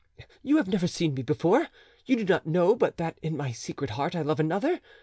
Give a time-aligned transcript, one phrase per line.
[0.41, 1.67] You have never seen me before:
[2.07, 4.79] you do not know but that in my secret heart I love another.